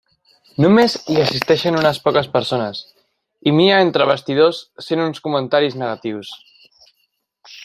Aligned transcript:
Només 0.63 0.95
hi 0.99 1.17
assisteixen 1.23 1.77
unes 1.81 1.99
poques 2.07 2.29
persones, 2.37 2.81
i 3.51 3.55
Mia 3.59 3.77
entre 3.89 4.09
bastidors 4.13 4.65
sent 4.89 5.07
uns 5.07 5.23
comentaris 5.29 5.81
negatius. 5.85 6.37